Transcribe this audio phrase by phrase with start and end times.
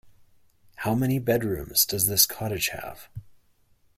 [0.77, 3.07] How many bedrooms does this cottage have?